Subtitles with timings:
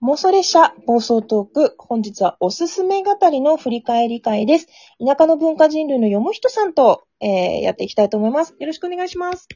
[0.00, 1.74] 妄想列車暴走トーク。
[1.76, 4.68] 本日はおすすめ語りの振り返り会です。
[5.04, 8.54] 田舎の文化人類のよもひとさんと、えー、やっていきたいと思います。
[8.60, 9.48] よろしくお願いします。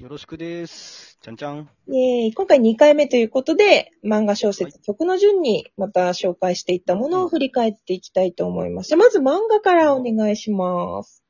[0.00, 1.18] よろしくです。
[1.22, 1.70] ちゃんちゃん。
[1.88, 8.88] イェーイ今回2回目ということで、漫画小説、曲の順にまた紹介していったものを振り返っていきたいと思います。
[8.88, 11.24] じゃあまず漫画からお願いします。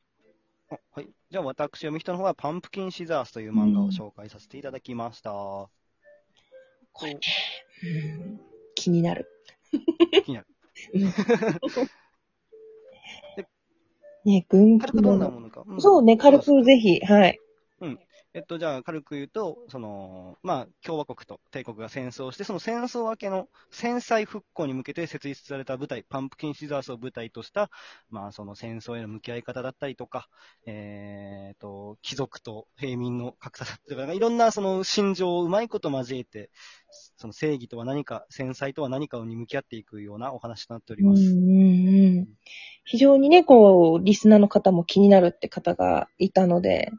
[0.71, 1.09] あはい。
[1.31, 5.31] じゃあ私、読み人の方はパンプキンシザースという漫画を紹介させていただきました。
[5.31, 5.71] こ
[7.07, 7.65] れね、うん
[8.75, 9.29] 気になる。
[10.25, 10.47] 気になる。
[14.25, 15.61] ね、軍軽くどんなものか。
[15.61, 17.39] んそうね、軽くぜひ、はい。
[18.37, 27.71] えっと、じゃあ、軽く言うと、その、まあ、共和国と帝国が戦争して、その戦争明けの戦災復興に向けて設立された部隊、パンプキンシザースを舞台とした、
[28.11, 30.29] まあ、その戦争への向き合い方だったりとか、
[30.67, 36.51] えー、と、貴族と平民の格差だったりとか、いろんなその心情をうまいこと交えて、
[37.17, 41.23] その正義とは何か、戦災とは何かに向き合っていくようなお話となっております。
[41.23, 42.29] うんうんうん
[42.87, 46.91] 非常にね、こう、リスナーの方も気になるって方がいたので、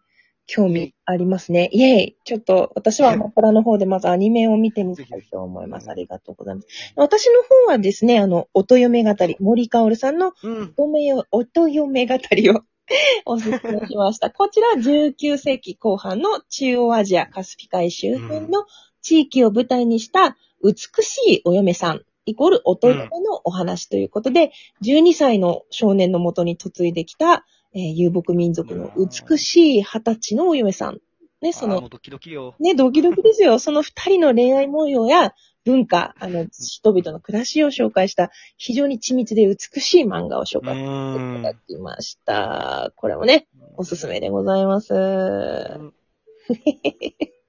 [0.47, 1.69] 興味ありますね。
[1.71, 5.89] イェイちょっと、私はアマプラの方でまずアニメを見てみたいと思います。
[5.89, 6.67] ありがとうございます。
[6.95, 10.73] 私の方はですね、あの、音嫁語り、森かおるさんのうん。
[10.77, 12.61] 音嫁音嫁語りを
[13.25, 14.29] おすすめしました。
[14.29, 18.65] こちらは19世紀後半の中央アジア、カスピ海周辺の
[19.01, 24.51] 地域を舞台にした美しいお嫁さん、イコール音嫁のお話ということで、
[24.83, 27.45] 12歳の少年のもとに嫁いできた、
[27.75, 30.99] えー遊牧民族の美しい二十歳のお嫁さん。
[31.41, 32.55] ね、そのドキドキよ。
[32.59, 33.59] ね、ドキドキですよ。
[33.59, 41.43] その二人の恋愛模様や文化、あの、人々の暮らしを紹介した、非常に緻密で美しい漫画を紹う介してい。
[41.43, 42.93] ただきました。
[42.95, 44.93] これもね、おすすめでございます。
[44.93, 44.97] う
[45.83, 45.93] ん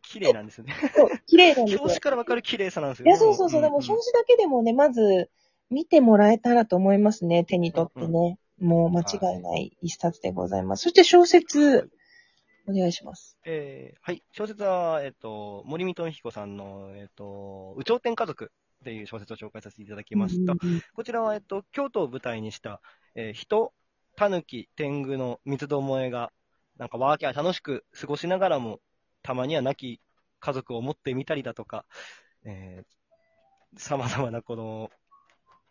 [0.03, 0.75] 綺麗なんですよね。
[0.95, 1.81] そう綺麗なんですよ。
[1.81, 3.63] 表紙からわかる綺麗さなんですよいや、そうそうそう。
[3.63, 5.31] でも、ん表紙だけでもね、まず、
[5.71, 7.45] 見てもらえたらと思いますね。
[7.45, 8.39] 手に取ってね。
[8.61, 10.85] もう間違いない一冊でございます。
[10.85, 11.91] そして小説、
[12.69, 13.39] お願いします。
[13.45, 14.23] えーはい。
[14.33, 20.55] 小説は、えっ、と、森見智彦さんの、えっ、と、有頂天家族っていう小説を紹介させていただきました。
[20.95, 22.81] こちらは、えっ、と、京都を舞台にした、
[23.15, 23.73] えー人、
[24.17, 26.33] 狸、天狗の三つどもえが、
[26.77, 28.81] なんかワーキャー楽しく過ごしながらも、
[29.23, 30.01] たまには亡き
[30.41, 31.85] 家族を持ってみたりだとか、
[32.45, 34.91] えー、様々なこの、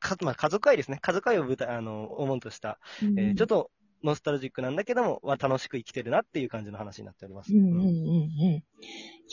[0.10, 1.00] か、まあ、家族愛ですね。
[1.02, 3.72] 家族愛を舞台、あの、主とした、えーちょっと、
[4.04, 7.52] ノスタルジックなんだけども、は楽しく生きてるなっていう感じの話になっております。
[7.54, 7.88] うんうんうんうん。
[7.88, 8.64] い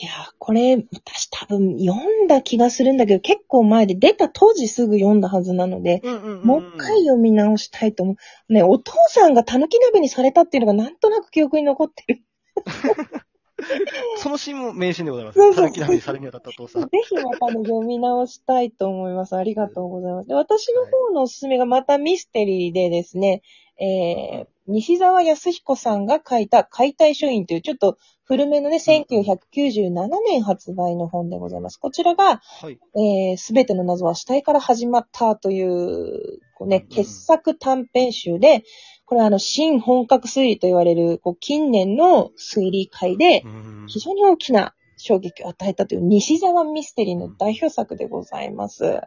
[0.03, 1.93] やー、これ、私多分読
[2.25, 8.15] んだ気がするんだけど、結構前で出た当時すぐ読んだはずなので、うんうんうんもう一回読み直したいと思
[8.49, 8.53] う。
[8.53, 12.23] ね、お父さんが狸鍋にされたっていうのがなんとなく記憶に残ってる。
[14.17, 15.39] そのシーンも名シーンでございます。
[15.39, 16.81] そうそうたぬき鍋にされに当たったお父さん。
[16.83, 19.35] ぜひまたね、読み直したいと思います。
[19.35, 20.27] ありがとうございます。
[20.27, 23.41] で私の方のおすすめがまたミステリーでですね、
[23.79, 29.91] えー、西澤康彦さんが書いた解体書院というちょっと古めのね、1997
[30.25, 31.77] 年発売の本でございます。
[31.77, 32.79] こちらが、はい。
[32.95, 38.63] えー、すべての謎は死体から始まったという、こうね、うん傑作短編集で、
[39.05, 49.01] これはあの、新本格推理と言われる、こう、近年の推理会でう、ん非常に大きな衝撃を与えたという西沢ミステリーの代表作でございます。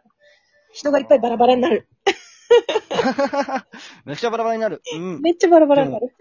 [0.71, 1.87] 人がいっぱいバラバラになる。
[4.05, 4.81] めちゃくちゃバラバラになる。
[4.93, 5.21] うん。
[5.21, 6.13] めっちゃバラバラになる。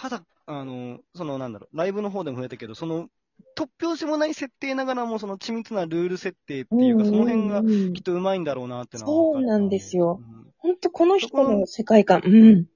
[0.00, 3.08] ただ、あの、そのなんだろう、ライブの方でも触れたけど、その、
[3.56, 12.22] 突拍子もない設定ながらも、その緻密なルール設定っていうか、その辺がうんきっとうまいんだろうなってのはそうなんですようんほんとこの人の世界観。
[12.24, 12.66] うん。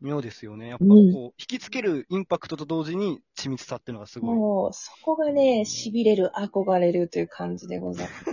[0.00, 0.68] 妙ですよね。
[0.68, 4.34] やっぱうんこう、引きつけるインパクトと同時に緻密さっていうのがすごい。
[4.34, 8.24] もう、そこがね、痺れる、憧れるという感じでございます。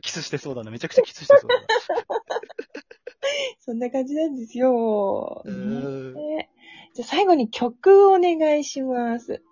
[0.02, 0.70] キスしてそうだな。
[0.70, 1.66] めちゃくちゃキスしてそうだな。
[3.60, 5.42] そんな感じなんですよ。
[6.94, 9.42] じゃあ最後に曲をお願いします。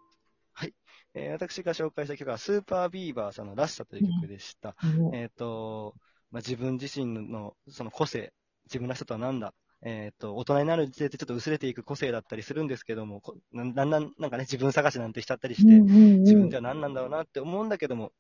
[1.15, 4.77] えー私が紹介した曲は、スーパービーバーさんのらしさという曲でした。
[5.15, 5.95] えっ、と、
[6.31, 8.33] まあ、自分自身のその個性、
[8.67, 18.13] 自分らしさとは何だえっ、と、大人になるにつれてちょっと薄れていく個性だったりするんですけども、こだんだんなんかね、自分探しなんてしちゃったりして、自自分では何なんだろうなって思うんだけども、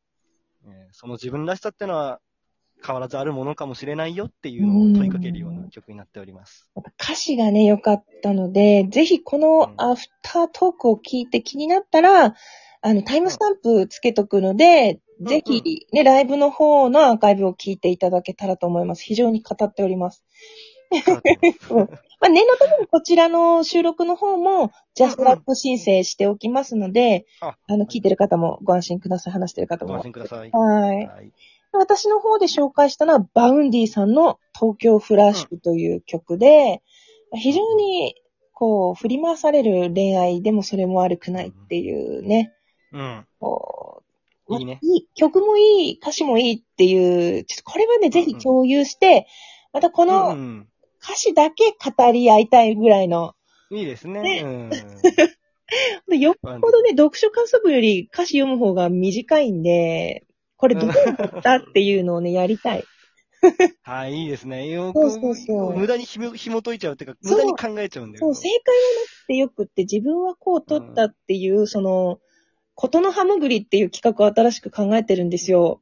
[0.65, 2.21] えーその自分らしさってのは
[2.85, 6.71] 変わらずあるものかもしれないよっていうのを問いかけるような曲になっております。
[7.01, 12.35] 歌詞がね、良かったので、ぜひこのアフタートークを聞いて気になったら、
[12.83, 19.03] あの、タイムスタンプつけとくので、んぜひね、ライブの方のアーカイブを聞いていただけたらと思います。
[19.03, 20.25] 非常に語っております。
[22.21, 29.33] まあ、念のためにこちらの収録の方も、ジャストラップ申請しておきますので、ああの、聞いてる方もご安心ください。
[29.33, 30.51] 話してる方もご安心ください。
[30.51, 31.07] はい。
[31.07, 31.33] はい。
[31.73, 36.83] 私の方で紹介したのは、 Vaundy さんの東京フラッシュという曲で、
[37.35, 38.15] 非常に、
[38.55, 42.55] こう、振り回される恋愛でもそれも悪くないっていうね、
[42.97, 43.27] うん。
[43.39, 44.03] こ
[44.49, 44.79] ういいね。
[44.83, 49.27] いい、曲もいい、歌詞もいいっていう、ちょっとこれはね、ぜひ共有して、
[49.73, 50.69] またこうのん。
[51.03, 53.35] 歌詞だけ語り合いたいぐらいの、
[53.71, 54.23] いいですね。
[54.23, 54.71] ねうん。
[56.09, 60.25] でよっぽどね、読書感想文より歌詞読む方が短いんで、
[60.57, 62.85] これどうだったっていうのをね、やりたい。
[63.83, 64.69] はい、いいですね。
[64.69, 68.35] よそうそうそうく、無駄にひも紐解いちゃうっていうか、無駄に考えちゃうんだよそう、。
[68.35, 72.21] 正解はなくてよくって自分はこう取ったっていう、その、
[72.77, 75.81] ことのハムグリっていう企画を新しく考えてるんですよ。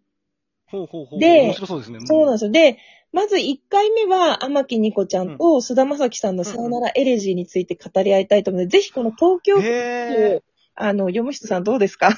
[0.67, 1.21] ほうほうほう。
[1.21, 1.99] で面白そうですね。
[2.07, 2.51] そうなんですよ。
[2.51, 2.79] で、
[3.13, 10.43] まず1回目は、天木ニコちゃんと菅田将暉さんのさよならエレジーについて語り合いたいと思うので、ぜひこの東京へ
[10.75, 12.11] あの、読む人さんどうですか？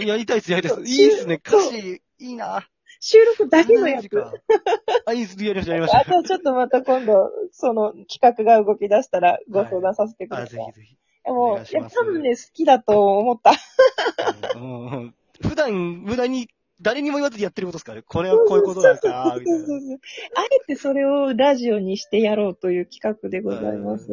[0.00, 0.06] え。
[0.06, 0.90] やりたいです、やりたいです。
[0.92, 1.34] いいですね。
[1.46, 2.66] 歌詞、いいな。
[3.00, 3.96] 収録だけのやつ。
[3.96, 4.32] マジか
[5.06, 5.42] あ、いいです。
[5.44, 6.12] やりました、やりましあた。
[6.12, 10.56] とちょっとまた今度、その企画が動き出したらご相談させてくあ、ださい。
[10.56, 10.96] ぜひぜひ。
[11.24, 13.52] でも、いや、お願いします多分ね、好きだと思った。
[14.56, 16.48] うんうん普段、無駄に、
[16.80, 18.04] 誰にも言わずにやってることですからね。
[18.06, 19.58] これはこういうことだから、みたいな。
[19.58, 19.98] そうそうそう
[20.36, 24.08] あえてそれをラジオにしてやろうという企画でございます。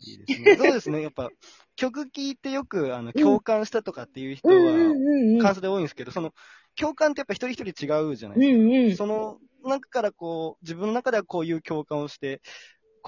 [0.00, 0.56] いいですね。
[0.56, 1.02] そうですね。
[1.02, 1.30] やっぱ、
[1.76, 5.38] 曲聴いてよく、あの、共感したとかっていう人うんうんは、うんうん。
[5.38, 6.32] 感想で多いんですけど、その、
[6.76, 9.04] 共感ってやっぱ一人一人違うじゃないうんですか。
[9.04, 9.10] うん。
[9.10, 12.40] その中からこう、自分の中ではこういう共感をして、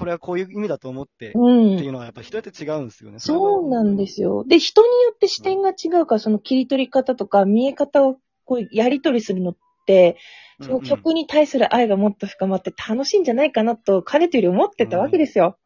[0.00, 3.18] これはこういう意味だと思って、ってうんいうのはやっぱ人によって違うんですよね。
[3.20, 4.44] そうなんですよ。
[4.48, 9.56] で、人によって視点が違うから、その切り取り方とか見え方をこうやり取りするのっ
[9.86, 10.16] て、
[10.58, 15.56] うんその曲に対する愛がもっと深まって楽しいんじゃないかなと、かねてより思ってたわけですよ。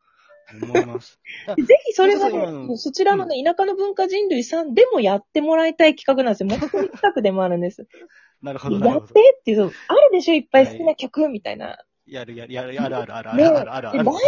[0.63, 1.19] 思います。
[1.57, 6.49] でぜひそれはね、そちらのね、田舎の文化人類さんでもやってもらいたい企画なんですよ。
[6.49, 7.89] もともと企画でもあるんです。
[8.41, 9.09] なるほど、なやっ。
[9.09, 9.73] てっていう、ある
[10.13, 10.35] でしょ？
[10.35, 11.79] いっぱい好きな曲みたいな。
[12.06, 13.99] やる、やる、やる、あるあるあるあるあるあるある。
[13.99, 14.23] でライ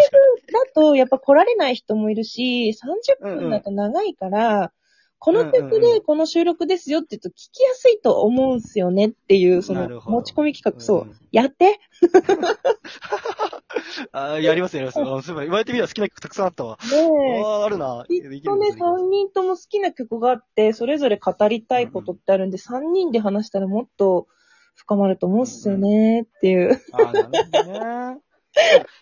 [0.47, 2.71] ブだと、やっぱ来られない人もいるし、
[3.23, 4.73] 30分だと長いから、
[5.19, 11.15] この曲でこの収録ですよって言うと聞きやすいと思うんすよねっていう、その持ち込み企画、そう。
[11.33, 11.81] やって
[14.13, 15.01] あやりますやります。
[15.01, 16.79] あそういえば言われてみれば好きな曲たくさんあったわ。
[16.91, 18.05] ねああ、あるな。
[18.09, 24.29] きっとね、3人とも好きな曲があって、それぞれ語りたいことってあるんで、3人で話したらもっと
[24.77, 26.81] 深まると思うっすよねっていう。
[26.93, 27.31] ああ、なるほ
[27.65, 28.21] どね。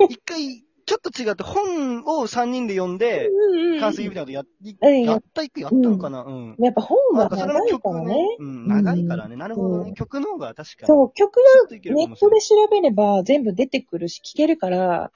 [0.08, 4.46] 一回、ちょっと違って本を3人で読んで、うんうん関水みたいなのやっ
[4.82, 6.22] うんやった一回やったのかな？
[6.22, 6.56] うん。
[6.58, 8.14] やっぱ本がなんかそれ長いからね。
[8.38, 9.36] うん、長いからね。
[9.36, 9.88] なるほどね。
[9.88, 10.86] うん曲の方が確かに。
[10.86, 15.10] そう、曲はネットで調べれば全部出てくるし、聞けるから、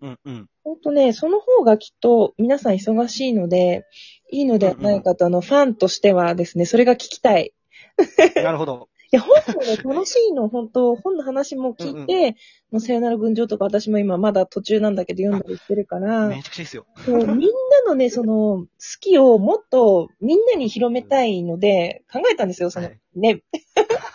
[0.00, 0.48] うんうん。
[0.64, 3.84] ほんとね、その方がきっと皆さん忙しいので、
[4.30, 7.52] いいのではないかと、あの、ファンとしてはですね、それが聞きたい。
[8.36, 8.88] なるほど。
[9.12, 12.36] いや、本もね、楽しいの、本当本の話も聞いて、
[12.70, 16.86] もうさよなら群青とか私も今まだ途中なんだけど読んだりしてるから、めちゃくちゃいいっすよ。
[17.04, 17.36] そうみんな
[17.88, 18.68] のね、 その、好
[19.00, 23.42] きをもっとみんなに広めたいので、考えたんですよ、その、はいね、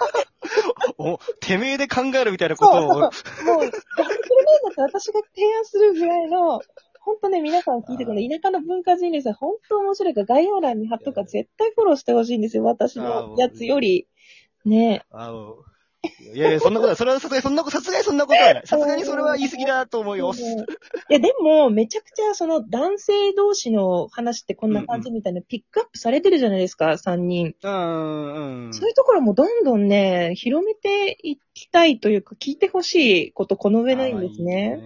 [0.97, 2.87] お、てめえで考えるみたいなことを。
[2.87, 6.61] もう、やってくれないんだったら私が提案するぐらいの、
[7.01, 14.07] 本当ね、皆さん聞いてくれ、田舎の文化人類さん、本当面白いから概要欄に貼っとくから絶対フォローしてほしいんですよ、私のやつより。
[14.65, 15.65] ねあお
[16.33, 18.67] いやいや、そんなことは、それはさすがにそんなこと、さすがにそんなことはない。
[18.67, 20.33] さすがにそれは言い過ぎだと思うよ。
[21.09, 27.55] いや、でも、めちゃくちゃ、その、男性同士の話ってこんな感じみたいな、ピックアップされてるじゃないですか、3人。
[27.63, 28.73] うん、うん。
[28.73, 34.79] そういうところもどんどんね、広めていきたいというか、聞いてほしいこと、この上ないんですね。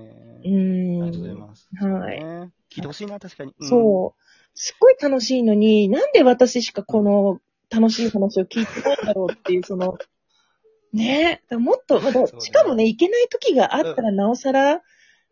[0.44, 1.40] いいねありがとうございん。
[1.40, 1.70] ます。
[1.82, 2.24] はい。
[2.24, 3.52] ね聞いてほしいな、確かに。
[3.52, 4.22] んそう。
[4.54, 7.40] すっごい楽しいのに、なんで私しかこの
[7.70, 9.98] 楽しい話を聞いてないんだろうっていう、その、
[10.92, 14.78] ねえ、もっと、ましかもね、いけない時があったらなおさら、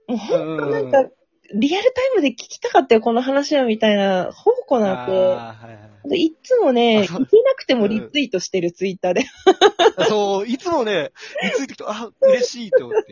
[0.07, 1.09] もうほんとなんか、
[1.53, 5.11] リアルタイムで聞きたかったよ、この話は、みたいな、宝庫なんて。
[5.11, 7.25] いはいでいつもね、いけな
[7.55, 9.25] くてもリツイートしてる、ツイッターで。
[10.07, 11.11] そう、いつもね、
[11.43, 13.11] いついてきて、あ、嬉しいって思って。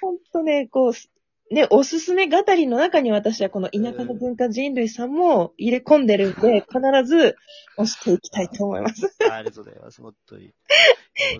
[0.00, 0.92] ほんとね、こう、
[1.54, 7.36] ね、おすすめ語りの中に私はこの田舎の文化人類さんも入れ込んでるんで、必ず
[7.76, 9.16] 押していきたいと思います。
[9.30, 10.52] ありがとうございます、本当に。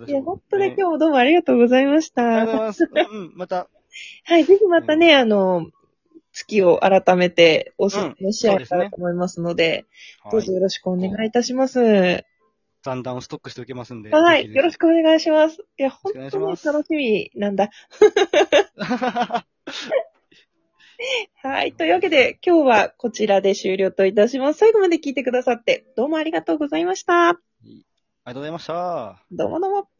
[0.07, 2.93] いや、ほんとね、今日もどうもありがとうございましありがとうございた。
[2.93, 3.11] ます。
[3.11, 3.69] うん、また、
[4.23, 5.69] はい、ぜひまたね、あの、
[6.31, 9.85] 月を改めておすすめし合えたらと思いますので、
[10.25, 12.25] どうはいぞよろしくお願いいたします。
[12.83, 14.11] 残弾をストックしておきますんで。
[14.11, 14.53] はい。
[14.53, 14.81] よろしく。
[14.81, 15.65] くお願いします。
[15.77, 17.71] いや、ろ本当に楽しみなんだ。
[21.43, 21.73] はい。
[21.73, 24.59] というわけで、今日はこちらで終了といたします。
[24.59, 27.29] 最後まで聞いてくださって、どうもありがとうございました。
[27.29, 27.85] あり
[28.25, 29.23] がとうございました。
[29.31, 29.94] どうもどうも。